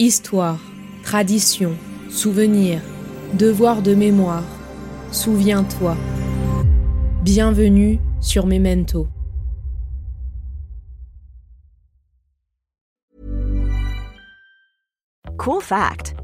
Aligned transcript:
Histoire, 0.00 0.58
tradition, 1.04 1.76
souvenir, 2.10 2.80
devoir 3.34 3.80
de 3.80 3.94
mémoire. 3.94 4.42
Souviens-toi. 5.12 5.96
Bienvenue 7.22 8.00
sur 8.20 8.44
Memento. 8.48 9.06
Cool 15.38 15.62
fact 15.62 16.13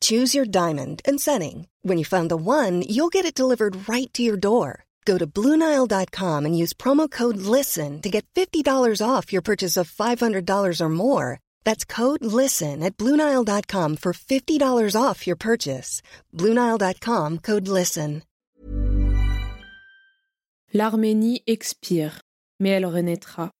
Choose 0.00 0.34
your 0.34 0.44
diamond 0.44 1.00
and 1.04 1.20
setting. 1.20 1.68
When 1.82 1.98
you 1.98 2.04
find 2.04 2.28
the 2.28 2.36
one, 2.36 2.82
you'll 2.82 3.14
get 3.16 3.24
it 3.24 3.38
delivered 3.38 3.88
right 3.88 4.12
to 4.14 4.22
your 4.24 4.36
door. 4.36 4.84
Go 5.04 5.16
to 5.18 5.26
Bluenile.com 5.26 6.44
and 6.44 6.58
use 6.58 6.72
promo 6.72 7.08
code 7.08 7.36
LISTEN 7.36 8.02
to 8.02 8.10
get 8.10 8.26
$50 8.34 9.00
off 9.00 9.32
your 9.32 9.42
purchase 9.42 9.76
of 9.76 9.88
$500 9.88 10.80
or 10.80 10.88
more. 10.88 11.38
That's 11.64 11.84
code 11.84 12.24
LISTEN 12.24 12.82
at 12.82 12.96
Bluenile.com 12.96 13.96
for 13.98 14.12
$50 14.12 15.00
off 15.00 15.26
your 15.26 15.36
purchase. 15.36 16.02
Bluenile.com 16.34 17.38
code 17.38 17.68
LISTEN. 17.68 18.22
L'Arménie 20.74 21.42
expire, 21.46 22.20
mais 22.60 22.70
elle 22.70 22.86
renaîtra. 22.86 23.50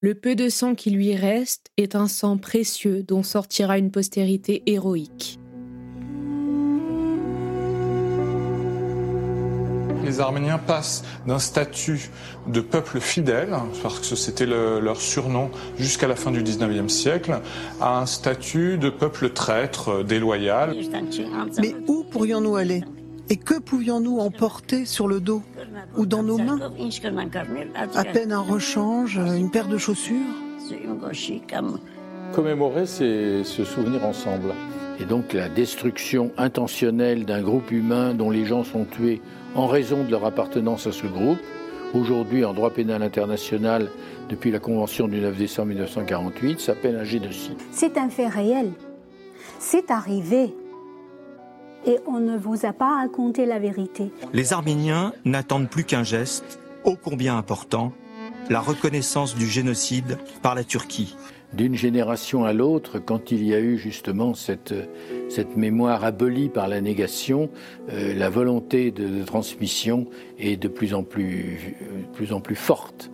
Le 0.00 0.14
peu 0.14 0.34
de 0.34 0.48
sang 0.48 0.74
qui 0.74 0.90
lui 0.90 1.14
reste 1.14 1.68
est 1.76 1.94
un 1.94 2.08
sang 2.08 2.36
précieux 2.36 3.02
dont 3.02 3.22
sortira 3.22 3.78
une 3.78 3.90
postérité 3.90 4.62
héroïque. 4.66 5.38
Les 10.04 10.20
Arméniens 10.20 10.58
passent 10.58 11.04
d'un 11.26 11.38
statut 11.38 12.10
de 12.46 12.60
peuple 12.60 13.00
fidèle, 13.00 13.56
parce 13.82 13.98
que 13.98 14.16
c'était 14.16 14.46
leur 14.46 15.00
surnom 15.00 15.50
jusqu'à 15.78 16.06
la 16.06 16.16
fin 16.16 16.30
du 16.30 16.42
19e 16.42 16.88
siècle, 16.88 17.40
à 17.80 17.98
un 18.00 18.06
statut 18.06 18.78
de 18.78 18.90
peuple 18.90 19.30
traître, 19.30 20.04
déloyal. 20.04 20.74
Mais 21.60 21.74
où 21.88 22.04
pourrions-nous 22.04 22.56
aller? 22.56 22.84
Et 23.30 23.36
que 23.36 23.58
pouvions-nous 23.58 24.18
emporter 24.18 24.84
sur 24.84 25.08
le 25.08 25.18
dos 25.20 25.42
ou 25.96 26.04
dans 26.04 26.22
nos 26.22 26.36
mains? 26.36 26.60
À 27.94 28.04
peine 28.04 28.32
un 28.32 28.40
rechange, 28.40 29.16
une 29.16 29.50
paire 29.50 29.68
de 29.68 29.78
chaussures? 29.78 30.14
Commémorer, 32.34 32.86
c'est 32.86 33.44
se 33.44 33.64
souvenir 33.64 34.04
ensemble. 34.04 34.52
Et 35.00 35.04
donc 35.06 35.32
la 35.32 35.48
destruction 35.48 36.30
intentionnelle 36.36 37.24
d'un 37.24 37.42
groupe 37.42 37.70
humain 37.70 38.14
dont 38.14 38.30
les 38.30 38.44
gens 38.44 38.62
sont 38.62 38.84
tués 38.84 39.20
en 39.54 39.66
raison 39.66 40.04
de 40.04 40.10
leur 40.10 40.24
appartenance 40.24 40.86
à 40.86 40.92
ce 40.92 41.06
groupe, 41.06 41.38
aujourd'hui 41.94 42.44
en 42.44 42.52
droit 42.52 42.70
pénal 42.70 43.02
international 43.02 43.90
depuis 44.28 44.50
la 44.50 44.58
Convention 44.58 45.08
du 45.08 45.20
9 45.20 45.36
décembre 45.36 45.68
1948, 45.68 46.60
s'appelle 46.60 46.96
un 46.96 47.04
génocide. 47.04 47.58
C'est 47.70 47.96
un 47.96 48.08
fait 48.08 48.28
réel. 48.28 48.72
C'est 49.58 49.90
arrivé. 49.90 50.54
Et 51.86 51.98
on 52.06 52.18
ne 52.18 52.36
vous 52.36 52.64
a 52.64 52.72
pas 52.72 52.96
raconté 52.96 53.46
la 53.46 53.58
vérité. 53.58 54.10
Les 54.32 54.52
Arméniens 54.52 55.12
n'attendent 55.24 55.68
plus 55.68 55.84
qu'un 55.84 56.02
geste, 56.02 56.58
ô 56.84 56.96
combien 56.96 57.36
important, 57.36 57.92
la 58.50 58.60
reconnaissance 58.60 59.34
du 59.34 59.46
génocide 59.46 60.18
par 60.42 60.54
la 60.54 60.64
Turquie 60.64 61.16
d'une 61.54 61.76
génération 61.76 62.44
à 62.44 62.52
l'autre, 62.52 62.98
quand 62.98 63.30
il 63.30 63.44
y 63.44 63.54
a 63.54 63.60
eu 63.60 63.78
justement 63.78 64.34
cette, 64.34 64.74
cette 65.28 65.56
mémoire 65.56 66.04
abolie 66.04 66.48
par 66.48 66.68
la 66.68 66.80
négation, 66.80 67.50
euh, 67.92 68.14
la 68.14 68.28
volonté 68.28 68.90
de, 68.90 69.24
transmission 69.24 70.06
est 70.38 70.56
de 70.56 70.68
plus 70.68 70.94
en 70.94 71.02
de 71.02 71.06
plus, 72.12 72.32
en 72.32 72.40
plus 72.40 72.56
forte. 72.56 73.10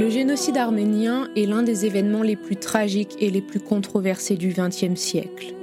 Le 0.00 0.10
génocide 0.10 0.56
arménien 0.56 1.28
est 1.36 1.46
l'un 1.46 1.62
des 1.62 1.84
événements 1.84 2.22
les 2.22 2.36
plus 2.36 2.56
tragiques 2.56 3.16
et 3.20 3.30
les 3.30 3.42
plus 3.42 3.60
controversés 3.60 4.36
du 4.36 4.54
XXe 4.56 4.94
siècle. 4.94 5.57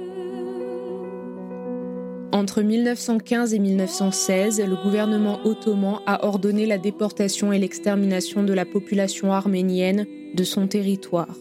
Entre 2.36 2.60
1915 2.60 3.54
et 3.54 3.58
1916, 3.58 4.60
le 4.60 4.76
gouvernement 4.76 5.40
ottoman 5.46 6.00
a 6.04 6.26
ordonné 6.26 6.66
la 6.66 6.76
déportation 6.76 7.50
et 7.50 7.58
l'extermination 7.58 8.42
de 8.42 8.52
la 8.52 8.66
population 8.66 9.32
arménienne 9.32 10.04
de 10.34 10.44
son 10.44 10.66
territoire. 10.66 11.34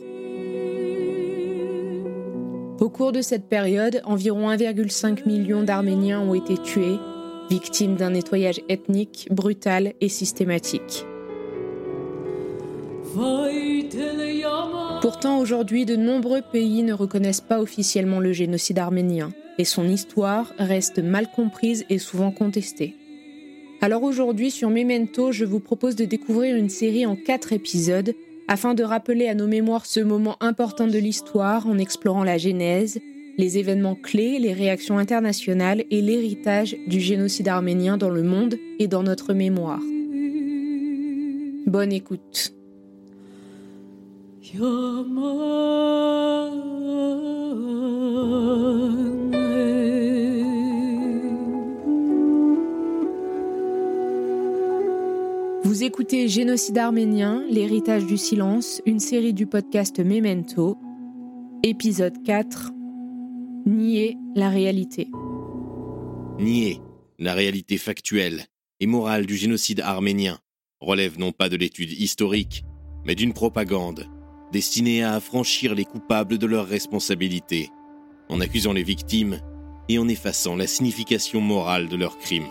Au 2.80 2.90
cours 2.90 3.12
de 3.12 3.22
cette 3.22 3.50
période, 3.50 4.02
environ 4.06 4.50
1,5 4.50 5.28
million 5.28 5.64
d'Arméniens 5.64 6.22
ont 6.22 6.34
été 6.34 6.56
tués, 6.56 6.98
victimes 7.50 7.98
d'un 7.98 8.12
nettoyage 8.12 8.62
ethnique 8.70 9.28
brutal 9.32 9.96
et 10.00 10.08
systématique. 10.08 11.06
Pourtant, 15.02 15.40
aujourd'hui, 15.40 15.84
de 15.84 15.98
nombreux 15.98 16.42
pays 16.42 16.84
ne 16.84 16.94
reconnaissent 16.94 17.42
pas 17.42 17.60
officiellement 17.60 18.22
le 18.22 18.32
génocide 18.32 18.80
arménien 18.80 19.34
et 19.58 19.66
son 19.66 19.88
histoire 19.88 20.54
reste 20.58 21.00
mal 21.00 21.30
comprise 21.32 21.86
et 21.90 21.98
souvent 21.98 22.32
contestée. 22.32 22.96
Alors 23.82 24.04
aujourd'hui, 24.04 24.52
sur 24.52 24.70
Memento, 24.70 25.32
je 25.32 25.46
vous 25.46 25.60
propose 25.60 25.96
de 25.96 26.06
découvrir 26.06 26.56
une 26.56 26.70
série 26.70 27.06
en 27.06 27.16
quatre 27.16 27.54
épisodes 27.54 28.14
afin 28.48 28.74
de 28.74 28.84
rappeler 28.84 29.28
à 29.28 29.36
nos 29.36 29.48
mémoires 29.48 29.86
ce 29.86 30.00
moment 30.00 30.38
important 30.40 30.88
de 30.88 30.98
l'histoire 30.98 31.68
en 31.68 31.78
explorant 31.78 32.24
la 32.24 32.38
genèse, 32.38 33.00
les 33.38 33.58
événements 33.58 33.96
clés, 33.96 34.40
les 34.40 34.54
réactions 34.54 34.98
internationales 34.98 35.84
et 35.92 36.02
l'héritage 36.02 36.76
du 36.88 37.00
génocide 37.00 37.48
arménien 37.48 37.98
dans 37.98 38.10
le 38.10 38.24
monde 38.24 38.56
et 38.80 38.88
dans 38.88 39.04
notre 39.04 39.34
mémoire. 39.34 39.82
Bonne 41.66 41.92
écoute. 41.92 42.54
Vous 55.76 55.84
écoutez 55.84 56.30
Génocide 56.30 56.78
arménien, 56.78 57.44
l'héritage 57.50 58.06
du 58.06 58.16
silence, 58.16 58.82
une 58.86 59.02
série 59.02 59.34
du 59.34 59.46
podcast 59.46 60.00
Memento, 60.00 60.78
épisode 61.64 62.24
4, 62.24 62.72
Nier 63.66 64.16
la 64.38 64.50
réalité. 64.50 65.10
Nier 66.40 66.80
la 67.20 67.34
réalité 67.34 67.78
factuelle 67.78 68.46
et 68.80 68.88
morale 68.88 69.26
du 69.26 69.36
génocide 69.36 69.82
arménien 69.82 70.40
relève 70.80 71.20
non 71.20 71.34
pas 71.34 71.50
de 71.50 71.58
l'étude 71.58 71.92
historique, 71.92 72.64
mais 73.04 73.16
d'une 73.16 73.34
propagande 73.34 74.08
destinée 74.54 75.04
à 75.04 75.16
affranchir 75.16 75.76
les 75.76 75.84
coupables 75.84 76.38
de 76.38 76.48
leurs 76.48 76.68
responsabilités, 76.68 77.70
en 78.30 78.40
accusant 78.40 78.72
les 78.72 78.84
victimes 78.84 79.42
et 79.90 80.00
en 80.00 80.08
effaçant 80.08 80.56
la 80.56 80.68
signification 80.68 81.42
morale 81.42 81.90
de 81.90 81.98
leurs 81.98 82.18
crimes. 82.18 82.48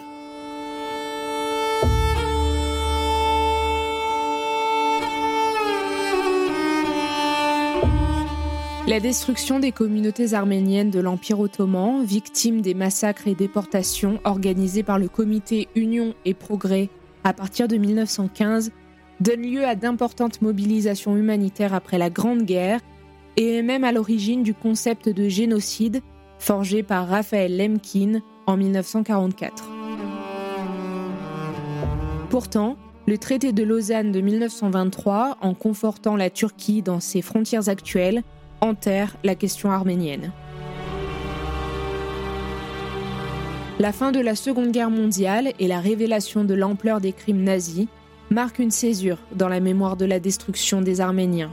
La 8.86 9.00
destruction 9.00 9.60
des 9.60 9.72
communautés 9.72 10.34
arméniennes 10.34 10.90
de 10.90 11.00
l'Empire 11.00 11.40
ottoman, 11.40 12.04
victimes 12.04 12.60
des 12.60 12.74
massacres 12.74 13.26
et 13.26 13.34
déportations 13.34 14.20
organisés 14.24 14.82
par 14.82 14.98
le 14.98 15.08
comité 15.08 15.68
Union 15.74 16.12
et 16.26 16.34
Progrès 16.34 16.90
à 17.24 17.32
partir 17.32 17.66
de 17.66 17.78
1915, 17.78 18.72
donne 19.20 19.40
lieu 19.40 19.64
à 19.64 19.74
d'importantes 19.74 20.42
mobilisations 20.42 21.16
humanitaires 21.16 21.72
après 21.72 21.96
la 21.96 22.10
Grande 22.10 22.42
Guerre 22.42 22.80
et 23.38 23.56
est 23.56 23.62
même 23.62 23.84
à 23.84 23.92
l'origine 23.92 24.42
du 24.42 24.52
concept 24.52 25.08
de 25.08 25.30
génocide 25.30 26.02
forgé 26.38 26.82
par 26.82 27.08
Raphaël 27.08 27.56
Lemkin 27.56 28.20
en 28.46 28.58
1944. 28.58 29.64
Pourtant, 32.28 32.76
le 33.06 33.16
traité 33.16 33.54
de 33.54 33.62
Lausanne 33.62 34.12
de 34.12 34.20
1923, 34.20 35.38
en 35.40 35.54
confortant 35.54 36.16
la 36.16 36.28
Turquie 36.28 36.82
dans 36.82 37.00
ses 37.00 37.22
frontières 37.22 37.70
actuelles, 37.70 38.22
la 39.22 39.34
question 39.34 39.70
arménienne. 39.70 40.32
La 43.78 43.92
fin 43.92 44.12
de 44.12 44.20
la 44.20 44.34
Seconde 44.34 44.70
Guerre 44.70 44.90
mondiale 44.90 45.52
et 45.58 45.66
la 45.66 45.80
révélation 45.80 46.44
de 46.44 46.54
l'ampleur 46.54 47.00
des 47.00 47.12
crimes 47.12 47.42
nazis 47.42 47.88
marque 48.30 48.58
une 48.58 48.70
césure 48.70 49.18
dans 49.34 49.48
la 49.48 49.60
mémoire 49.60 49.96
de 49.96 50.06
la 50.06 50.20
destruction 50.20 50.80
des 50.80 51.00
Arméniens. 51.00 51.50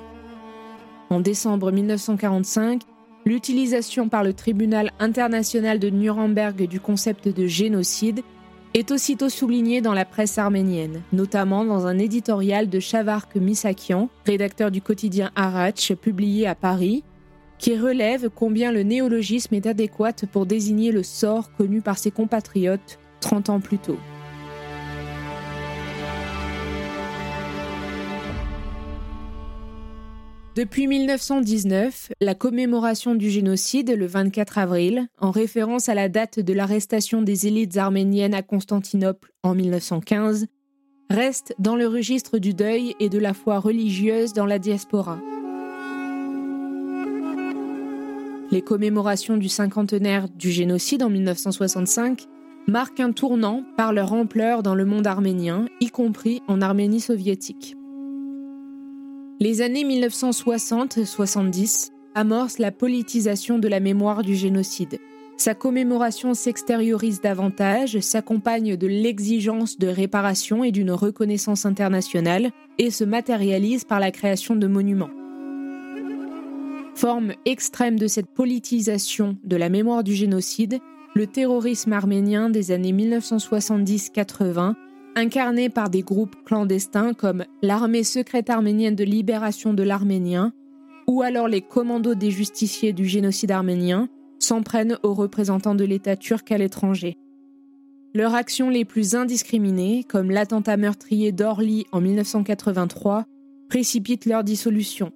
En 1.09 1.19
décembre 1.19 1.71
1945, 1.71 2.83
l'utilisation 3.25 4.07
par 4.07 4.23
le 4.23 4.33
tribunal 4.33 4.91
international 4.99 5.79
de 5.79 5.89
Nuremberg 5.89 6.67
du 6.67 6.79
concept 6.79 7.27
de 7.27 7.47
génocide 7.47 8.21
est 8.73 8.91
aussitôt 8.91 9.29
soulignée 9.29 9.81
dans 9.81 9.93
la 9.93 10.05
presse 10.05 10.37
arménienne, 10.37 11.01
notamment 11.11 11.65
dans 11.65 11.87
un 11.87 11.97
éditorial 11.97 12.69
de 12.69 12.79
Shavark 12.79 13.35
Misakian, 13.35 14.09
rédacteur 14.25 14.71
du 14.71 14.81
quotidien 14.81 15.31
Arach, 15.35 15.93
publié 15.95 16.47
à 16.47 16.55
Paris, 16.55 17.03
qui 17.57 17.77
relève 17.77 18.29
combien 18.33 18.71
le 18.71 18.83
néologisme 18.83 19.53
est 19.55 19.67
adéquat 19.67 20.13
pour 20.31 20.45
désigner 20.45 20.91
le 20.91 21.03
sort 21.03 21.51
connu 21.53 21.81
par 21.81 21.97
ses 21.97 22.11
compatriotes 22.11 22.97
30 23.19 23.49
ans 23.49 23.59
plus 23.59 23.77
tôt. 23.77 23.97
Depuis 30.53 30.85
1919, 30.85 32.11
la 32.19 32.35
commémoration 32.35 33.15
du 33.15 33.29
génocide, 33.29 33.95
le 33.97 34.05
24 34.05 34.57
avril, 34.57 35.07
en 35.17 35.31
référence 35.31 35.87
à 35.87 35.95
la 35.95 36.09
date 36.09 36.41
de 36.41 36.51
l'arrestation 36.51 37.21
des 37.21 37.47
élites 37.47 37.77
arméniennes 37.77 38.33
à 38.33 38.41
Constantinople 38.41 39.31
en 39.43 39.55
1915, 39.55 40.47
reste 41.09 41.55
dans 41.57 41.77
le 41.77 41.87
registre 41.87 42.37
du 42.37 42.53
deuil 42.53 42.95
et 42.99 43.07
de 43.07 43.17
la 43.17 43.33
foi 43.33 43.59
religieuse 43.59 44.33
dans 44.33 44.45
la 44.45 44.59
diaspora. 44.59 45.19
Les 48.51 48.61
commémorations 48.61 49.37
du 49.37 49.47
cinquantenaire 49.47 50.27
du 50.27 50.51
génocide 50.51 51.03
en 51.03 51.09
1965 51.09 52.27
marquent 52.67 52.99
un 52.99 53.13
tournant 53.13 53.63
par 53.77 53.93
leur 53.93 54.11
ampleur 54.11 54.63
dans 54.63 54.75
le 54.75 54.83
monde 54.83 55.07
arménien, 55.07 55.67
y 55.79 55.87
compris 55.87 56.41
en 56.49 56.61
Arménie 56.61 56.99
soviétique. 56.99 57.77
Les 59.41 59.61
années 59.63 59.83
1960-70 59.83 61.89
amorcent 62.13 62.59
la 62.59 62.71
politisation 62.71 63.57
de 63.57 63.67
la 63.67 63.79
mémoire 63.79 64.21
du 64.21 64.35
génocide. 64.35 64.99
Sa 65.35 65.55
commémoration 65.55 66.35
s'extériorise 66.35 67.21
davantage, 67.21 67.99
s'accompagne 68.01 68.77
de 68.77 68.85
l'exigence 68.85 69.79
de 69.79 69.87
réparation 69.87 70.63
et 70.63 70.71
d'une 70.71 70.91
reconnaissance 70.91 71.65
internationale, 71.65 72.51
et 72.77 72.91
se 72.91 73.03
matérialise 73.03 73.83
par 73.83 73.99
la 73.99 74.11
création 74.11 74.55
de 74.55 74.67
monuments. 74.67 75.09
Forme 76.93 77.33
extrême 77.45 77.97
de 77.97 78.05
cette 78.05 78.29
politisation 78.29 79.37
de 79.43 79.55
la 79.55 79.69
mémoire 79.69 80.03
du 80.03 80.13
génocide, 80.13 80.77
le 81.15 81.25
terrorisme 81.25 81.93
arménien 81.93 82.51
des 82.51 82.69
années 82.69 82.93
1970-80 82.93 84.75
incarnés 85.15 85.69
par 85.69 85.89
des 85.89 86.01
groupes 86.01 86.35
clandestins 86.45 87.13
comme 87.13 87.45
l'armée 87.61 88.03
secrète 88.03 88.49
arménienne 88.49 88.95
de 88.95 89.03
libération 89.03 89.73
de 89.73 89.83
l'Arménien 89.83 90.53
ou 91.07 91.21
alors 91.21 91.47
les 91.47 91.61
commandos 91.61 92.15
des 92.15 92.31
justiciers 92.31 92.93
du 92.93 93.05
génocide 93.05 93.51
arménien, 93.51 94.07
s'en 94.39 94.63
prennent 94.63 94.97
aux 95.03 95.13
représentants 95.13 95.75
de 95.75 95.83
l'État 95.83 96.15
turc 96.15 96.51
à 96.51 96.57
l'étranger. 96.57 97.17
Leurs 98.13 98.33
actions 98.33 98.69
les 98.69 98.85
plus 98.85 99.15
indiscriminées, 99.15 100.03
comme 100.03 100.31
l'attentat 100.31 100.77
meurtrier 100.77 101.31
d'Orly 101.31 101.85
en 101.91 102.01
1983, 102.01 103.25
précipitent 103.69 104.25
leur 104.25 104.43
dissolution. 104.43 105.11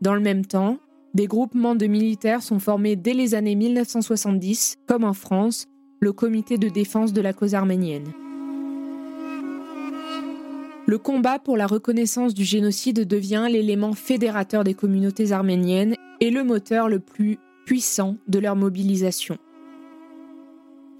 Dans 0.00 0.14
le 0.14 0.20
même 0.20 0.44
temps, 0.44 0.78
des 1.14 1.26
groupements 1.26 1.76
de 1.76 1.86
militaires 1.86 2.42
sont 2.42 2.58
formés 2.58 2.96
dès 2.96 3.14
les 3.14 3.34
années 3.34 3.54
1970, 3.54 4.76
comme 4.86 5.04
en 5.04 5.14
France, 5.14 5.66
le 6.00 6.12
Comité 6.12 6.58
de 6.58 6.68
défense 6.68 7.12
de 7.12 7.20
la 7.20 7.32
cause 7.32 7.54
arménienne. 7.54 8.12
Le 10.86 10.98
combat 10.98 11.38
pour 11.38 11.56
la 11.56 11.66
reconnaissance 11.66 12.34
du 12.34 12.44
génocide 12.44 13.08
devient 13.08 13.46
l'élément 13.50 13.94
fédérateur 13.94 14.64
des 14.64 14.74
communautés 14.74 15.32
arméniennes 15.32 15.96
et 16.20 16.30
le 16.30 16.44
moteur 16.44 16.90
le 16.90 16.98
plus 17.00 17.38
puissant 17.64 18.16
de 18.28 18.38
leur 18.38 18.54
mobilisation. 18.54 19.38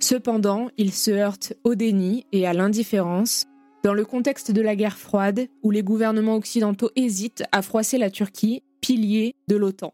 Cependant, 0.01 0.69
il 0.79 0.91
se 0.91 1.11
heurte 1.11 1.53
au 1.65 1.75
déni 1.75 2.25
et 2.33 2.47
à 2.47 2.55
l'indifférence 2.55 3.45
dans 3.83 3.93
le 3.93 4.07
contexte 4.07 4.53
de 4.53 4.63
la 4.63 4.75
guerre 4.75 4.97
froide 4.97 5.49
où 5.63 5.71
les 5.71 5.83
gouvernements 5.83 6.37
occidentaux 6.37 6.91
hésitent 6.97 7.45
à 7.53 7.61
froisser 7.61 7.99
la 7.99 8.11
Turquie, 8.11 8.63
pilier 8.81 9.35
de 9.49 9.57
l'OTAN. 9.57 9.93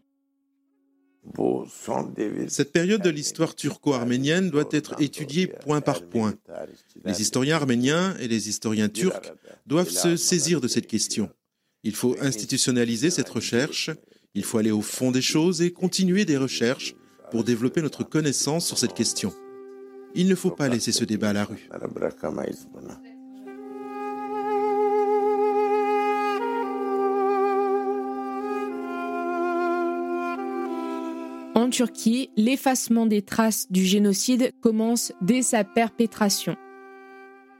Cette 2.48 2.72
période 2.72 3.02
de 3.02 3.10
l'histoire 3.10 3.54
turco-arménienne 3.54 4.50
doit 4.50 4.68
être 4.70 5.00
étudiée 5.00 5.46
point 5.46 5.80
par 5.80 6.02
point. 6.02 6.34
Les 7.04 7.20
historiens 7.20 7.56
arméniens 7.56 8.16
et 8.18 8.28
les 8.28 8.48
historiens 8.48 8.88
turcs 8.88 9.32
doivent 9.66 9.90
se 9.90 10.16
saisir 10.16 10.60
de 10.60 10.68
cette 10.68 10.86
question. 10.86 11.30
Il 11.82 11.94
faut 11.94 12.16
institutionnaliser 12.20 13.10
cette 13.10 13.28
recherche, 13.28 13.90
il 14.34 14.44
faut 14.44 14.58
aller 14.58 14.70
au 14.70 14.82
fond 14.82 15.10
des 15.10 15.22
choses 15.22 15.62
et 15.62 15.72
continuer 15.72 16.24
des 16.24 16.36
recherches 16.36 16.94
pour 17.30 17.44
développer 17.44 17.80
notre 17.80 18.04
connaissance 18.04 18.66
sur 18.66 18.78
cette 18.78 18.94
question. 18.94 19.32
Il 20.14 20.28
ne 20.28 20.34
faut 20.34 20.50
pas 20.50 20.68
laisser 20.68 20.92
ce 20.92 21.04
débat 21.04 21.30
à 21.30 21.32
la 21.32 21.44
rue. 21.44 21.68
En 31.60 31.68
Turquie, 31.68 32.30
l'effacement 32.38 33.04
des 33.04 33.20
traces 33.20 33.70
du 33.70 33.84
génocide 33.84 34.54
commence 34.62 35.12
dès 35.20 35.42
sa 35.42 35.62
perpétration. 35.62 36.56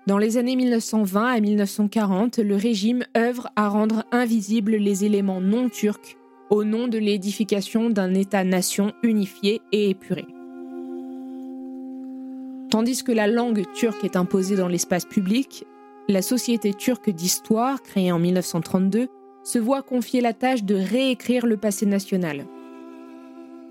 Dans 0.07 0.17
les 0.17 0.39
années 0.39 0.57
1920 0.57 1.27
à 1.27 1.39
1940, 1.39 2.39
le 2.39 2.57
régime 2.57 3.05
œuvre 3.15 3.51
à 3.57 3.69
rendre 3.69 4.05
invisibles 4.11 4.77
les 4.77 5.05
éléments 5.05 5.43
non 5.43 5.69
turcs 5.69 6.17
au 6.49 6.65
nom 6.65 6.89
de 6.89 6.97
l'édification 6.97 7.91
d'un 7.91 8.15
État-nation 8.15 8.95
unifié 9.03 9.61
et 9.71 9.91
épuré. 9.91 10.25
Tandis 12.71 13.05
que 13.05 13.13
la 13.13 13.27
langue 13.27 13.71
turque 13.75 14.03
est 14.05 14.17
imposée 14.17 14.57
dans 14.57 14.69
l'espace 14.69 15.05
public, 15.05 15.67
la 16.09 16.23
Société 16.23 16.73
turque 16.73 17.11
d'histoire, 17.11 17.83
créée 17.83 18.13
en 18.13 18.19
1932, 18.19 19.09
se 19.45 19.59
voit 19.59 19.83
confier 19.83 20.23
la 20.23 20.33
tâche 20.33 20.65
de 20.65 20.75
réécrire 20.75 21.45
le 21.45 21.59
passé 21.59 21.85
national. 21.85 22.47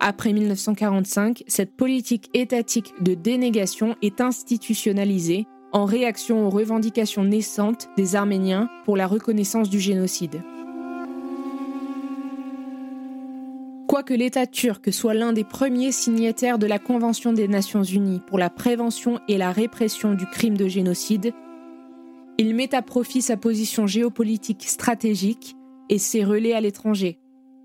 Après 0.01 0.31
1945, 0.31 1.43
cette 1.47 1.75
politique 1.75 2.29
étatique 2.33 2.93
de 3.01 3.15
dénégation 3.15 3.97
est 4.01 4.21
institutionnalisée 4.21 5.45
en 5.73 5.83
réaction 5.83 6.47
aux 6.47 6.49
revendications 6.49 7.25
naissantes 7.25 7.89
des 7.97 8.15
Arméniens 8.15 8.69
pour 8.85 8.95
la 8.95 9.07
reconnaissance 9.07 9.69
du 9.69 9.79
génocide. 9.79 10.41
Quoique 13.89 14.13
l'État 14.13 14.47
turc 14.47 14.93
soit 14.93 15.13
l'un 15.13 15.33
des 15.33 15.43
premiers 15.43 15.91
signataires 15.91 16.59
de 16.59 16.67
la 16.67 16.79
Convention 16.79 17.33
des 17.33 17.49
Nations 17.49 17.83
Unies 17.83 18.21
pour 18.25 18.39
la 18.39 18.49
prévention 18.49 19.19
et 19.27 19.37
la 19.37 19.51
répression 19.51 20.13
du 20.13 20.25
crime 20.25 20.55
de 20.55 20.69
génocide, 20.69 21.33
il 22.37 22.55
met 22.55 22.73
à 22.73 22.81
profit 22.81 23.21
sa 23.21 23.35
position 23.35 23.85
géopolitique 23.85 24.63
stratégique 24.65 25.57
et 25.89 25.97
ses 25.97 26.23
relais 26.23 26.53
à 26.53 26.61
l'étranger, 26.61 27.18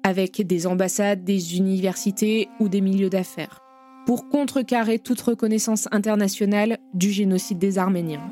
avec 0.04 0.46
des 0.46 0.66
ambassades, 0.66 1.24
des 1.24 1.56
universités 1.56 2.48
ou 2.60 2.68
des 2.68 2.82
milieux 2.82 3.10
d'affaires, 3.10 3.58
pour 4.06 4.28
contrecarrer 4.28 4.98
toute 4.98 5.20
reconnaissance 5.22 5.88
internationale 5.90 6.78
du 6.92 7.10
génocide 7.10 7.58
des 7.58 7.78
Arméniens. 7.78 8.30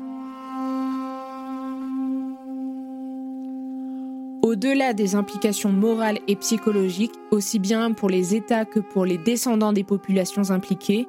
Au-delà 4.43 4.93
des 4.93 5.15
implications 5.15 5.71
morales 5.71 6.19
et 6.27 6.35
psychologiques, 6.35 7.15
aussi 7.31 7.57
bien 7.57 7.91
pour 7.91 8.09
les 8.09 8.35
États 8.35 8.65
que 8.65 8.79
pour 8.79 9.03
les 9.03 9.17
descendants 9.17 9.73
des 9.73 9.83
populations 9.83 10.51
impliquées, 10.51 11.07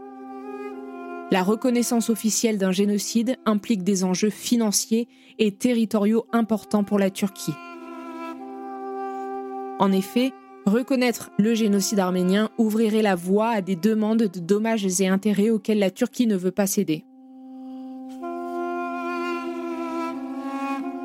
la 1.30 1.42
reconnaissance 1.42 2.08
officielle 2.10 2.58
d'un 2.58 2.72
génocide 2.72 3.36
implique 3.44 3.82
des 3.82 4.04
enjeux 4.04 4.30
financiers 4.30 5.08
et 5.38 5.52
territoriaux 5.52 6.26
importants 6.32 6.84
pour 6.84 6.98
la 6.98 7.10
Turquie. 7.10 7.54
En 9.78 9.90
effet, 9.90 10.32
Reconnaître 10.66 11.30
le 11.38 11.54
génocide 11.54 11.98
arménien 11.98 12.48
ouvrirait 12.56 13.02
la 13.02 13.14
voie 13.14 13.48
à 13.48 13.60
des 13.60 13.76
demandes 13.76 14.22
de 14.22 14.40
dommages 14.40 15.00
et 15.00 15.08
intérêts 15.08 15.50
auxquels 15.50 15.78
la 15.78 15.90
Turquie 15.90 16.26
ne 16.26 16.36
veut 16.36 16.52
pas 16.52 16.66
céder. 16.66 17.04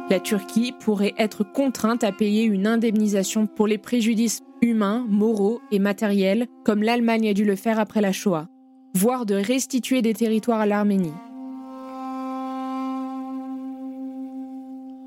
La 0.10 0.20
Turquie 0.20 0.74
pourrait 0.80 1.14
être 1.18 1.44
contrainte 1.44 2.04
à 2.04 2.12
payer 2.12 2.44
une 2.44 2.68
indemnisation 2.68 3.48
pour 3.48 3.68
les 3.68 3.78
préjudices 3.78 4.42
humains, 4.62 5.06
moraux 5.08 5.62
et 5.72 5.80
matériels, 5.80 6.48
comme 6.64 6.82
l'Allemagne 6.82 7.30
a 7.30 7.34
dû 7.34 7.44
le 7.46 7.56
faire 7.56 7.80
après 7.80 8.02
la 8.02 8.12
Shoah, 8.12 8.48
voire 8.96 9.26
de 9.26 9.36
restituer 9.36 10.02
des 10.02 10.14
territoires 10.14 10.62
à 10.62 10.66
l'Arménie. 10.66 11.14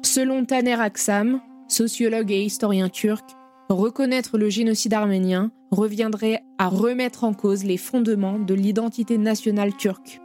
Selon 0.02 0.44
Taner 0.44 0.80
Aksam, 0.80 1.40
sociologue 1.68 2.30
et 2.30 2.42
historien 2.42 2.88
turc, 2.88 3.24
Reconnaître 3.72 4.36
le 4.36 4.50
génocide 4.50 4.92
arménien 4.92 5.50
reviendrait 5.70 6.42
à 6.58 6.68
remettre 6.68 7.24
en 7.24 7.32
cause 7.32 7.64
les 7.64 7.78
fondements 7.78 8.38
de 8.38 8.52
l'identité 8.52 9.16
nationale 9.16 9.74
turque. 9.74 10.20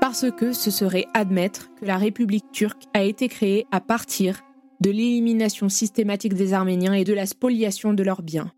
parce 0.00 0.26
que 0.30 0.52
ce 0.52 0.70
serait 0.70 1.04
admettre 1.14 1.70
que 1.76 1.84
la 1.84 1.98
République 1.98 2.50
turque 2.52 2.84
a 2.94 3.04
été 3.04 3.28
créée 3.28 3.66
à 3.70 3.80
partir 3.80 4.40
de 4.80 4.90
l'élimination 4.90 5.68
systématique 5.68 6.34
des 6.34 6.52
Arméniens 6.52 6.94
et 6.94 7.04
de 7.04 7.12
la 7.12 7.26
spoliation 7.26 7.92
de 7.92 8.02
leurs 8.02 8.22
biens. 8.22 8.50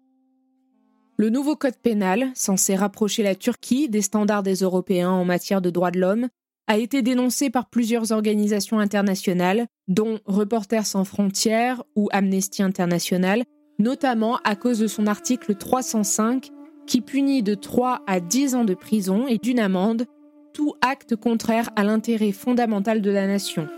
Le 1.19 1.29
nouveau 1.29 1.57
code 1.57 1.77
pénal, 1.77 2.31
censé 2.35 2.75
rapprocher 2.75 3.23
la 3.25 3.35
Turquie 3.35 3.89
des 3.89 4.03
standards 4.03 4.45
des 4.45 4.61
Européens 4.63 5.11
en 5.11 5.25
matière 5.25 5.61
de 5.61 5.69
droits 5.69 5.91
de 5.91 5.99
l'homme, 5.99 6.29
a 6.69 6.79
été 6.79 7.03
dénoncé 7.03 7.51
par 7.51 7.69
plusieurs 7.69 8.13
organisations 8.13 8.79
internationales, 8.79 9.67
dont 9.89 10.21
Reporters 10.25 10.87
sans 10.87 11.05
frontières 11.05 11.83
ou 11.97 12.09
Amnesty 12.13 12.63
International, 12.63 13.43
notamment 13.79 14.39
à 14.45 14.57
cause 14.57 14.79
de 14.79 14.87
son 14.87 15.07
article 15.07 15.55
305 15.55 16.51
qui 16.87 17.01
punit 17.01 17.43
de 17.43 17.55
3 17.55 18.03
à 18.07 18.21
10 18.21 18.55
ans 18.55 18.65
de 18.65 18.75
prison 18.75 19.27
et 19.27 19.39
d'une 19.39 19.61
amende 19.61 20.07
tout 20.53 20.75
acte 20.81 21.17
contraire 21.17 21.71
à 21.77 21.85
l'intérêt 21.85 22.33
fondamental 22.33 23.01
de 23.01 23.11
la 23.11 23.27
nation. 23.27 23.69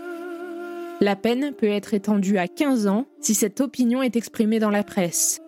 La 1.01 1.15
peine 1.15 1.53
peut 1.53 1.67
être 1.67 1.93
étendue 1.93 2.37
à 2.37 2.47
15 2.47 2.87
ans 2.87 3.05
si 3.19 3.33
cette 3.33 3.61
opinion 3.61 4.01
est 4.01 4.15
exprimée 4.15 4.59
dans 4.59 4.69
la 4.69 4.83
presse. 4.83 5.41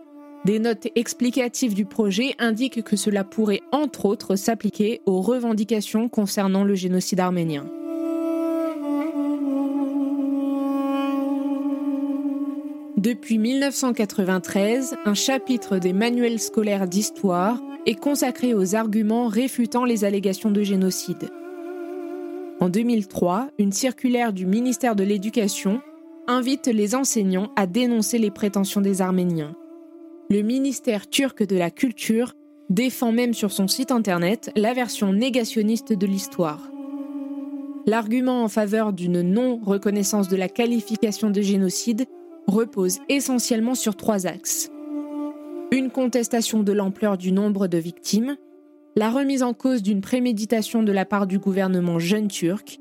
Des 0.45 0.59
notes 0.59 0.87
explicatives 0.95 1.73
du 1.73 1.85
projet 1.85 2.35
indiquent 2.39 2.83
que 2.83 2.95
cela 2.95 3.23
pourrait 3.23 3.61
entre 3.71 4.05
autres 4.05 4.35
s'appliquer 4.35 5.01
aux 5.05 5.21
revendications 5.21 6.09
concernant 6.09 6.63
le 6.63 6.75
génocide 6.75 7.19
arménien. 7.19 7.65
Depuis 13.07 13.37
1993, 13.37 14.97
un 15.05 15.13
chapitre 15.13 15.77
des 15.77 15.93
manuels 15.93 16.41
scolaires 16.41 16.89
d'histoire 16.89 17.57
est 17.85 17.95
consacré 17.95 18.53
aux 18.53 18.75
arguments 18.75 19.29
réfutant 19.29 19.85
les 19.85 20.03
allégations 20.03 20.51
de 20.51 20.61
génocide. 20.61 21.29
En 22.59 22.67
2003, 22.67 23.47
une 23.59 23.71
circulaire 23.71 24.33
du 24.33 24.45
ministère 24.45 24.93
de 24.93 25.05
l'Éducation 25.05 25.79
invite 26.27 26.67
les 26.67 26.95
enseignants 26.95 27.49
à 27.55 27.65
dénoncer 27.65 28.17
les 28.17 28.29
prétentions 28.29 28.81
des 28.81 29.01
Arméniens. 29.01 29.55
Le 30.29 30.41
ministère 30.41 31.09
turc 31.09 31.47
de 31.47 31.55
la 31.55 31.71
Culture 31.71 32.33
défend 32.69 33.13
même 33.13 33.33
sur 33.33 33.53
son 33.53 33.69
site 33.69 33.91
internet 33.91 34.51
la 34.57 34.73
version 34.73 35.13
négationniste 35.13 35.93
de 35.93 36.05
l'histoire. 36.05 36.69
L'argument 37.85 38.43
en 38.43 38.49
faveur 38.49 38.91
d'une 38.91 39.21
non-reconnaissance 39.21 40.27
de 40.27 40.35
la 40.35 40.49
qualification 40.49 41.29
de 41.29 41.39
génocide 41.39 42.05
repose 42.47 42.99
essentiellement 43.09 43.75
sur 43.75 43.95
trois 43.95 44.25
axes. 44.25 44.71
Une 45.71 45.91
contestation 45.91 46.63
de 46.63 46.71
l'ampleur 46.71 47.17
du 47.17 47.31
nombre 47.31 47.67
de 47.67 47.77
victimes, 47.77 48.37
la 48.95 49.11
remise 49.11 49.43
en 49.43 49.53
cause 49.53 49.83
d'une 49.83 50.01
préméditation 50.01 50.81
de 50.81 50.91
la 50.91 51.05
part 51.05 51.27
du 51.27 51.39
gouvernement 51.39 51.99
jeune 51.99 52.29
turc 52.29 52.79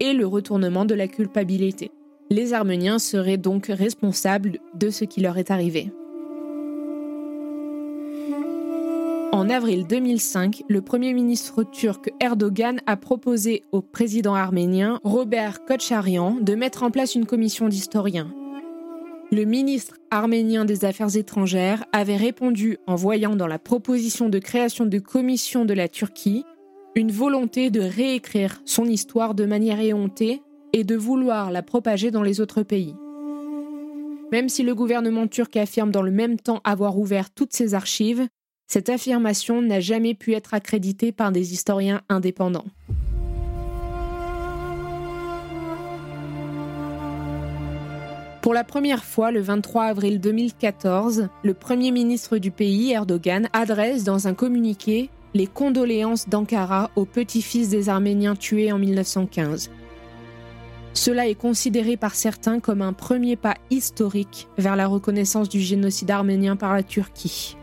et 0.00 0.12
le 0.12 0.26
retournement 0.26 0.84
de 0.84 0.94
la 0.94 1.08
culpabilité. 1.08 1.90
Les 2.30 2.54
Arméniens 2.54 2.98
seraient 2.98 3.36
donc 3.36 3.66
responsables 3.66 4.58
de 4.74 4.90
ce 4.90 5.04
qui 5.04 5.20
leur 5.20 5.36
est 5.38 5.50
arrivé. 5.50 5.92
En 9.32 9.48
avril 9.48 9.86
2005, 9.86 10.62
le 10.68 10.82
Premier 10.82 11.12
ministre 11.14 11.62
turc 11.64 12.10
Erdogan 12.20 12.80
a 12.86 12.96
proposé 12.96 13.62
au 13.72 13.82
président 13.82 14.34
arménien 14.34 15.00
Robert 15.04 15.64
Kocharyan 15.64 16.38
de 16.40 16.54
mettre 16.54 16.82
en 16.82 16.90
place 16.90 17.14
une 17.14 17.26
commission 17.26 17.68
d'historiens. 17.68 18.32
Le 19.32 19.46
ministre 19.46 19.96
arménien 20.10 20.66
des 20.66 20.84
Affaires 20.84 21.16
étrangères 21.16 21.86
avait 21.92 22.18
répondu 22.18 22.76
en 22.86 22.96
voyant 22.96 23.34
dans 23.34 23.46
la 23.46 23.58
proposition 23.58 24.28
de 24.28 24.38
création 24.38 24.84
de 24.84 24.98
commission 24.98 25.64
de 25.64 25.72
la 25.72 25.88
Turquie 25.88 26.44
une 26.94 27.10
volonté 27.10 27.70
de 27.70 27.80
réécrire 27.80 28.60
son 28.66 28.84
histoire 28.84 29.34
de 29.34 29.46
manière 29.46 29.80
éhontée 29.80 30.42
et 30.74 30.84
de 30.84 30.96
vouloir 30.96 31.50
la 31.50 31.62
propager 31.62 32.10
dans 32.10 32.22
les 32.22 32.42
autres 32.42 32.62
pays. 32.62 32.94
Même 34.32 34.50
si 34.50 34.62
le 34.62 34.74
gouvernement 34.74 35.26
turc 35.26 35.56
affirme 35.56 35.92
dans 35.92 36.02
le 36.02 36.10
même 36.10 36.38
temps 36.38 36.60
avoir 36.62 36.98
ouvert 36.98 37.30
toutes 37.30 37.54
ses 37.54 37.72
archives, 37.72 38.28
cette 38.66 38.90
affirmation 38.90 39.62
n'a 39.62 39.80
jamais 39.80 40.12
pu 40.12 40.34
être 40.34 40.52
accréditée 40.52 41.10
par 41.10 41.32
des 41.32 41.54
historiens 41.54 42.02
indépendants. 42.10 42.66
Pour 48.42 48.54
la 48.54 48.64
première 48.64 49.04
fois, 49.04 49.30
le 49.30 49.40
23 49.40 49.84
avril 49.84 50.18
2014, 50.18 51.28
le 51.44 51.54
Premier 51.54 51.92
ministre 51.92 52.38
du 52.38 52.50
pays, 52.50 52.90
Erdogan, 52.90 53.48
adresse 53.52 54.02
dans 54.02 54.26
un 54.26 54.34
communiqué 54.34 55.10
les 55.32 55.46
condoléances 55.46 56.28
d'Ankara 56.28 56.90
aux 56.96 57.04
petits-fils 57.04 57.68
des 57.68 57.88
Arméniens 57.88 58.34
tués 58.34 58.72
en 58.72 58.80
1915. 58.80 59.70
Cela 60.92 61.28
est 61.28 61.36
considéré 61.36 61.96
par 61.96 62.16
certains 62.16 62.58
comme 62.58 62.82
un 62.82 62.92
premier 62.92 63.36
pas 63.36 63.54
historique 63.70 64.48
vers 64.58 64.74
la 64.74 64.88
reconnaissance 64.88 65.48
du 65.48 65.60
génocide 65.60 66.10
arménien 66.10 66.56
par 66.56 66.74
la 66.74 66.82
Turquie. 66.82 67.56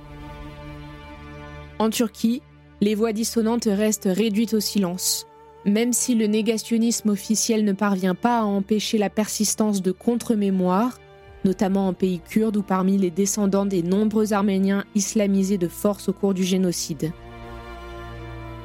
En 1.77 1.89
Turquie, 1.89 2.41
les 2.79 2.95
voix 2.95 3.12
dissonantes 3.12 3.67
restent 3.69 4.09
réduites 4.09 4.53
au 4.53 4.62
silence. 4.62 5.28
Même 5.69 5.93
si 5.93 6.15
le 6.15 6.25
négationnisme 6.25 7.09
officiel 7.09 7.63
ne 7.63 7.73
parvient 7.73 8.15
pas 8.15 8.39
à 8.39 8.43
empêcher 8.43 8.97
la 8.97 9.11
persistance 9.11 9.83
de 9.83 9.91
contre-mémoires, 9.91 10.97
notamment 11.45 11.88
en 11.88 11.93
pays 11.93 12.19
kurde 12.27 12.57
ou 12.57 12.63
parmi 12.63 12.97
les 12.97 13.11
descendants 13.11 13.67
des 13.67 13.83
nombreux 13.83 14.33
Arméniens 14.33 14.83
islamisés 14.95 15.59
de 15.59 15.67
force 15.67 16.09
au 16.09 16.13
cours 16.13 16.33
du 16.33 16.43
génocide. 16.43 17.11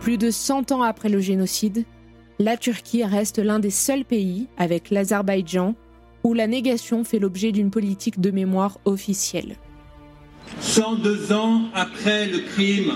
Plus 0.00 0.16
de 0.16 0.30
100 0.30 0.72
ans 0.72 0.80
après 0.80 1.10
le 1.10 1.20
génocide, 1.20 1.84
la 2.38 2.56
Turquie 2.56 3.04
reste 3.04 3.38
l'un 3.38 3.58
des 3.58 3.70
seuls 3.70 4.06
pays, 4.06 4.48
avec 4.56 4.88
l'Azerbaïdjan, 4.88 5.74
où 6.24 6.32
la 6.32 6.46
négation 6.46 7.04
fait 7.04 7.18
l'objet 7.18 7.52
d'une 7.52 7.70
politique 7.70 8.18
de 8.18 8.30
mémoire 8.30 8.78
officielle. 8.86 9.56
102 10.60 11.34
ans 11.34 11.64
après 11.74 12.28
le 12.28 12.38
crime, 12.38 12.94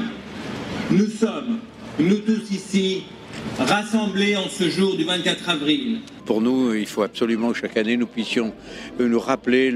nous 0.90 1.08
sommes, 1.08 1.58
nous 1.98 2.20
tous 2.20 2.50
ici, 2.50 3.04
rassemblés 3.58 4.36
en 4.36 4.48
ce 4.48 4.68
jour 4.68 4.96
du 4.96 5.04
24 5.04 5.48
avril. 5.48 6.00
Pour 6.24 6.40
nous, 6.40 6.74
il 6.74 6.86
faut 6.86 7.02
absolument 7.02 7.52
que 7.52 7.58
chaque 7.58 7.76
année 7.76 7.96
nous 7.96 8.06
puissions 8.06 8.52
nous 8.98 9.20
rappeler 9.20 9.70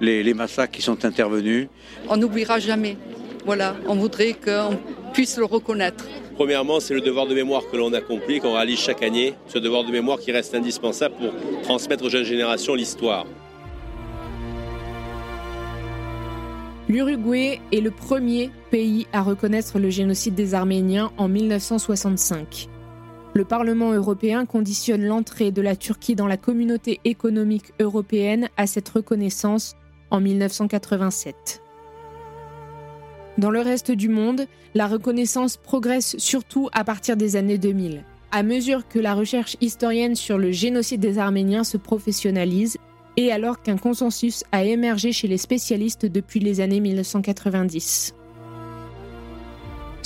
les, 0.00 0.22
les 0.22 0.34
massacres 0.34 0.72
qui 0.72 0.82
sont 0.82 1.04
intervenus. 1.04 1.68
On 2.08 2.16
n'oubliera 2.16 2.58
jamais. 2.58 2.96
Voilà, 3.44 3.76
on 3.86 3.94
voudrait 3.94 4.32
qu'on 4.32 4.78
puisse 5.12 5.36
le 5.36 5.44
reconnaître. 5.44 6.06
Premièrement, 6.34 6.80
c'est 6.80 6.94
le 6.94 7.00
devoir 7.00 7.26
de 7.26 7.34
mémoire 7.34 7.62
que 7.70 7.76
l'on 7.76 7.92
accomplit, 7.92 8.40
qu'on 8.40 8.54
réalise 8.54 8.80
chaque 8.80 9.02
année, 9.02 9.34
ce 9.46 9.58
devoir 9.58 9.84
de 9.84 9.92
mémoire 9.92 10.18
qui 10.18 10.32
reste 10.32 10.54
indispensable 10.54 11.14
pour 11.16 11.62
transmettre 11.62 12.04
aux 12.04 12.08
jeunes 12.08 12.24
générations 12.24 12.74
l'histoire. 12.74 13.26
L'Uruguay 16.88 17.60
est 17.72 17.80
le 17.80 17.90
premier 17.90 18.50
pays 18.70 19.06
à 19.12 19.22
reconnaître 19.22 19.78
le 19.78 19.90
génocide 19.90 20.34
des 20.34 20.54
Arméniens 20.54 21.12
en 21.16 21.28
1965. 21.28 22.68
Le 23.36 23.44
Parlement 23.44 23.92
européen 23.92 24.46
conditionne 24.46 25.04
l'entrée 25.04 25.50
de 25.50 25.60
la 25.60 25.74
Turquie 25.74 26.14
dans 26.14 26.28
la 26.28 26.36
communauté 26.36 27.00
économique 27.04 27.72
européenne 27.80 28.48
à 28.56 28.68
cette 28.68 28.88
reconnaissance 28.88 29.74
en 30.12 30.20
1987. 30.20 31.60
Dans 33.36 33.50
le 33.50 33.60
reste 33.60 33.90
du 33.90 34.08
monde, 34.08 34.46
la 34.74 34.86
reconnaissance 34.86 35.56
progresse 35.56 36.16
surtout 36.18 36.68
à 36.72 36.84
partir 36.84 37.16
des 37.16 37.34
années 37.34 37.58
2000. 37.58 38.04
À 38.30 38.44
mesure 38.44 38.86
que 38.86 39.00
la 39.00 39.14
recherche 39.14 39.56
historienne 39.60 40.14
sur 40.14 40.38
le 40.38 40.52
génocide 40.52 41.00
des 41.00 41.18
Arméniens 41.18 41.64
se 41.64 41.76
professionnalise 41.76 42.76
et 43.16 43.32
alors 43.32 43.62
qu'un 43.62 43.78
consensus 43.78 44.44
a 44.52 44.62
émergé 44.64 45.10
chez 45.10 45.26
les 45.26 45.38
spécialistes 45.38 46.06
depuis 46.06 46.38
les 46.38 46.60
années 46.60 46.80
1990. 46.80 48.14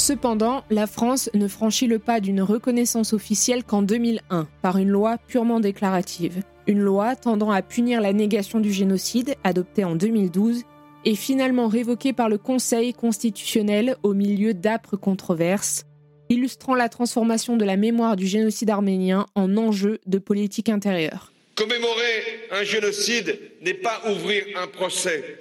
Cependant, 0.09 0.65
la 0.71 0.87
France 0.87 1.29
ne 1.35 1.47
franchit 1.49 1.87
le 1.87 1.99
pas 1.99 2.21
d'une 2.21 2.41
reconnaissance 2.41 3.12
officielle 3.12 3.62
qu'en 3.62 3.83
2001 3.83 4.49
par 4.62 4.79
une 4.79 4.88
loi 4.88 5.19
purement 5.29 5.61
déclarative. 5.61 6.43
Une 6.67 6.81
loi 6.81 7.15
tendant 7.15 7.50
à 7.50 7.61
punir 7.61 8.00
la 8.00 8.15
négation 8.15 8.59
du 8.59 8.73
génocide, 8.73 9.35
adoptée 9.45 9.85
en 9.85 9.97
2012, 9.97 10.62
et 11.05 11.15
finalement 11.15 11.69
révoquée 11.69 12.15
par 12.15 12.31
le 12.31 12.38
Conseil 12.38 12.95
constitutionnel 12.95 13.97
au 14.03 14.15
milieu 14.15 14.55
d'âpres 14.55 14.97
controverses, 14.97 15.85
illustrant 16.31 16.75
la 16.75 16.88
transformation 16.88 17.59
de 17.59 17.67
la 17.67 17.77
mémoire 17.77 18.17
du 18.17 18.27
génocide 18.27 18.71
arménien 18.71 19.27
en 19.35 19.59
enjeu 19.59 19.99
de 20.07 20.17
politique 20.17 20.71
intérieure. 20.71 21.35
Commémorer 21.55 22.49
un 22.53 22.65
génocide 22.65 23.38
n'est 23.61 23.75
pas 23.75 24.00
ouvrir 24.11 24.47
un 24.57 24.69
procès, 24.69 25.38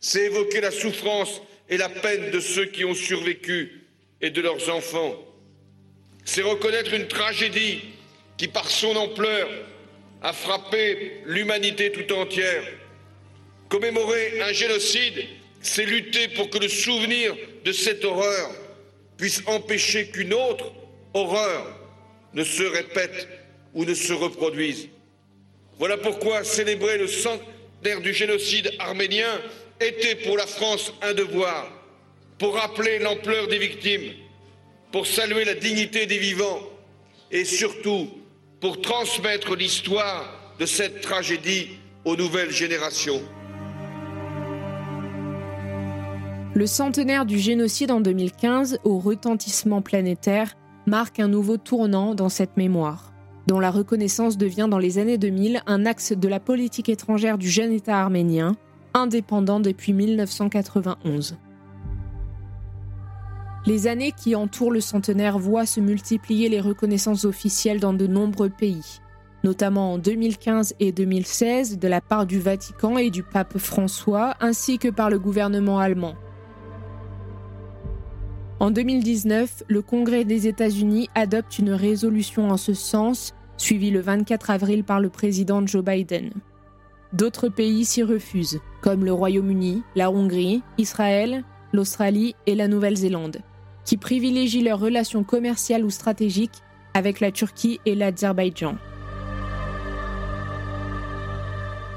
c'est 0.00 0.24
évoquer 0.24 0.60
la 0.60 0.72
souffrance 0.72 1.40
et 1.68 1.76
la 1.76 1.88
peine 1.88 2.30
de 2.30 2.40
ceux 2.40 2.66
qui 2.66 2.84
ont 2.84 2.94
survécu 2.94 3.82
et 4.20 4.30
de 4.30 4.40
leurs 4.40 4.68
enfants. 4.74 5.16
C'est 6.24 6.42
reconnaître 6.42 6.94
une 6.94 7.08
tragédie 7.08 7.80
qui, 8.36 8.48
par 8.48 8.68
son 8.70 8.94
ampleur, 8.96 9.48
a 10.22 10.32
frappé 10.32 11.20
l'humanité 11.24 11.92
tout 11.92 12.12
entière. 12.14 12.64
Commémorer 13.68 14.40
un 14.42 14.52
génocide, 14.52 15.24
c'est 15.60 15.84
lutter 15.84 16.28
pour 16.28 16.50
que 16.50 16.58
le 16.58 16.68
souvenir 16.68 17.34
de 17.64 17.72
cette 17.72 18.04
horreur 18.04 18.50
puisse 19.16 19.42
empêcher 19.46 20.08
qu'une 20.08 20.34
autre 20.34 20.72
horreur 21.14 21.78
ne 22.34 22.44
se 22.44 22.62
répètent 22.62 23.28
ou 23.74 23.84
ne 23.84 23.94
se 23.94 24.12
reproduisent. 24.12 24.88
Voilà 25.78 25.96
pourquoi 25.96 26.44
célébrer 26.44 26.98
le 26.98 27.06
centenaire 27.06 28.00
du 28.00 28.12
génocide 28.12 28.72
arménien 28.78 29.40
était 29.80 30.16
pour 30.26 30.36
la 30.36 30.46
France 30.46 30.92
un 31.02 31.14
devoir, 31.14 31.68
pour 32.38 32.54
rappeler 32.54 32.98
l'ampleur 32.98 33.48
des 33.48 33.58
victimes, 33.58 34.12
pour 34.92 35.06
saluer 35.06 35.44
la 35.44 35.54
dignité 35.54 36.06
des 36.06 36.18
vivants 36.18 36.60
et 37.30 37.44
surtout 37.44 38.08
pour 38.60 38.80
transmettre 38.80 39.54
l'histoire 39.54 40.54
de 40.58 40.66
cette 40.66 41.00
tragédie 41.00 41.78
aux 42.04 42.16
nouvelles 42.16 42.50
générations. 42.50 43.20
Le 46.54 46.66
centenaire 46.66 47.26
du 47.26 47.38
génocide 47.38 47.90
en 47.90 48.00
2015, 48.00 48.78
au 48.84 48.98
retentissement 48.98 49.82
planétaire, 49.82 50.54
marque 50.86 51.20
un 51.20 51.28
nouveau 51.28 51.58
tournant 51.58 52.14
dans 52.14 52.30
cette 52.30 52.56
mémoire, 52.56 53.12
dont 53.46 53.60
la 53.60 53.70
reconnaissance 53.70 54.38
devient 54.38 54.68
dans 54.70 54.78
les 54.78 54.96
années 54.96 55.18
2000 55.18 55.60
un 55.66 55.84
axe 55.84 56.12
de 56.12 56.28
la 56.28 56.40
politique 56.40 56.88
étrangère 56.88 57.36
du 57.36 57.50
jeune 57.50 57.72
État 57.72 58.00
arménien, 58.00 58.56
indépendant 58.96 59.60
depuis 59.60 59.92
1991. 59.92 61.36
Les 63.66 63.86
années 63.86 64.12
qui 64.12 64.34
entourent 64.34 64.72
le 64.72 64.80
centenaire 64.80 65.38
voient 65.38 65.66
se 65.66 65.80
multiplier 65.80 66.48
les 66.48 66.60
reconnaissances 66.60 67.24
officielles 67.24 67.80
dans 67.80 67.92
de 67.92 68.06
nombreux 68.06 68.48
pays, 68.48 69.00
notamment 69.44 69.94
en 69.94 69.98
2015 69.98 70.74
et 70.80 70.92
2016 70.92 71.78
de 71.78 71.88
la 71.88 72.00
part 72.00 72.26
du 72.26 72.38
Vatican 72.38 72.96
et 72.96 73.10
du 73.10 73.22
pape 73.22 73.58
François, 73.58 74.34
ainsi 74.40 74.78
que 74.78 74.88
par 74.88 75.10
le 75.10 75.18
gouvernement 75.18 75.78
allemand. 75.78 76.14
En 78.60 78.70
2019, 78.70 79.64
le 79.68 79.82
Congrès 79.82 80.24
des 80.24 80.46
États-Unis 80.46 81.10
adopte 81.14 81.58
une 81.58 81.72
résolution 81.72 82.48
en 82.48 82.56
ce 82.56 82.72
sens, 82.72 83.34
suivie 83.58 83.90
le 83.90 84.00
24 84.00 84.48
avril 84.50 84.84
par 84.84 85.00
le 85.00 85.10
président 85.10 85.66
Joe 85.66 85.84
Biden. 85.84 86.30
D'autres 87.16 87.48
pays 87.48 87.86
s'y 87.86 88.02
refusent, 88.02 88.60
comme 88.82 89.02
le 89.02 89.12
Royaume-Uni, 89.12 89.82
la 89.94 90.10
Hongrie, 90.10 90.62
Israël, 90.76 91.44
l'Australie 91.72 92.34
et 92.44 92.54
la 92.54 92.68
Nouvelle-Zélande, 92.68 93.38
qui 93.86 93.96
privilégient 93.96 94.62
leurs 94.62 94.80
relations 94.80 95.24
commerciales 95.24 95.86
ou 95.86 95.88
stratégiques 95.88 96.62
avec 96.92 97.20
la 97.20 97.32
Turquie 97.32 97.80
et 97.86 97.94
l'Azerbaïdjan. 97.94 98.76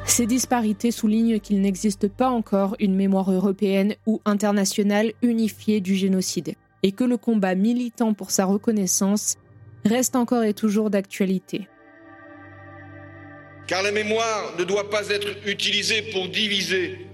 Ces 0.05 0.25
disparités 0.25 0.91
soulignent 0.91 1.41
qu'il 1.41 1.59
n'existe 1.59 2.07
pas 2.07 2.29
encore 2.29 2.77
une 2.79 2.95
mémoire 2.95 3.29
européenne 3.29 3.95
ou 4.05 4.21
internationale 4.23 5.11
unifiée 5.21 5.81
du 5.81 5.95
génocide, 5.95 6.53
et 6.81 6.93
que 6.93 7.03
le 7.03 7.17
combat 7.17 7.55
militant 7.55 8.13
pour 8.13 8.31
sa 8.31 8.45
reconnaissance 8.45 9.35
reste 9.83 10.15
encore 10.15 10.43
et 10.43 10.53
toujours 10.53 10.89
d'actualité. 10.89 11.67
Car 13.69 13.83
la 13.83 13.91
mémoire 13.91 14.55
ne 14.57 14.63
doit 14.63 14.89
pas 14.89 15.09
être 15.09 15.27
utilisée 15.45 16.01
pour 16.11 16.27
diviser, 16.27 17.05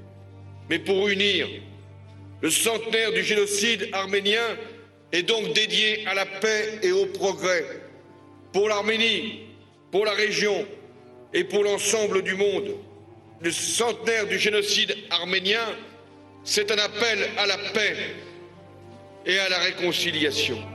mais 0.70 0.80
pour 0.80 1.10
unir. 1.10 1.50
Le 2.40 2.50
centenaire 2.50 3.12
du 3.12 3.24
génocide 3.24 3.90
arménien 3.92 4.58
est 5.12 5.24
donc 5.24 5.52
dédié 5.52 6.08
à 6.08 6.14
la 6.14 6.26
paix 6.26 6.80
et 6.82 6.94
au 6.94 7.08
progrès, 7.08 7.66
pour 8.54 8.70
l'Arménie, 8.70 9.42
pour 9.92 10.06
la 10.06 10.14
région 10.14 10.66
et 11.34 11.44
pour 11.44 11.62
l'ensemble 11.62 12.22
du 12.22 12.36
monde. 12.36 12.78
Le 13.42 13.52
centenaire 13.52 14.26
du 14.26 14.40
génocide 14.40 14.96
arménien, 15.10 15.76
c'est 16.46 16.72
un 16.72 16.78
appel 16.78 17.32
à 17.38 17.48
la 17.48 17.58
paix 17.58 17.98
et 19.26 19.38
à 19.40 19.50
la 19.50 19.58
réconciliation. 19.58 20.75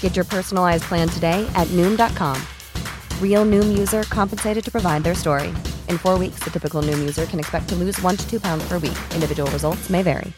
Get 0.00 0.16
your 0.16 0.24
personalized 0.24 0.84
plan 0.84 1.08
today 1.08 1.46
at 1.54 1.68
Noom.com. 1.76 2.40
Real 3.20 3.44
Noom 3.44 3.76
user 3.76 4.04
compensated 4.04 4.64
to 4.64 4.70
provide 4.70 5.04
their 5.04 5.14
story. 5.14 5.48
In 5.90 5.98
four 5.98 6.18
weeks, 6.18 6.40
the 6.42 6.50
typical 6.50 6.80
Noom 6.80 6.98
user 6.98 7.26
can 7.26 7.38
expect 7.38 7.68
to 7.68 7.74
lose 7.74 8.00
one 8.00 8.16
to 8.16 8.26
two 8.30 8.40
pounds 8.40 8.66
per 8.66 8.78
week. 8.78 8.98
Individual 9.14 9.50
results 9.50 9.90
may 9.90 10.02
vary. 10.02 10.32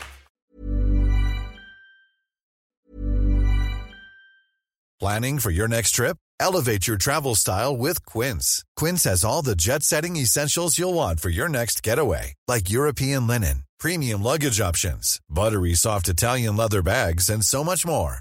Planning 5.00 5.38
for 5.38 5.52
your 5.52 5.68
next 5.68 5.92
trip? 5.92 6.16
Elevate 6.40 6.88
your 6.88 6.96
travel 6.96 7.36
style 7.36 7.76
with 7.76 8.04
Quince. 8.04 8.64
Quince 8.74 9.04
has 9.04 9.24
all 9.24 9.42
the 9.42 9.54
jet 9.54 9.84
setting 9.84 10.16
essentials 10.16 10.76
you'll 10.76 10.94
want 10.94 11.20
for 11.20 11.28
your 11.28 11.48
next 11.48 11.84
getaway, 11.84 12.34
like 12.48 12.68
European 12.70 13.26
linen, 13.28 13.62
premium 13.78 14.22
luggage 14.22 14.60
options, 14.60 15.20
buttery 15.28 15.74
soft 15.74 16.08
Italian 16.08 16.56
leather 16.56 16.82
bags, 16.82 17.30
and 17.30 17.44
so 17.44 17.62
much 17.62 17.86
more. 17.86 18.20